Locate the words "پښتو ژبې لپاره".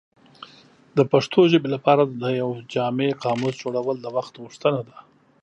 1.11-2.03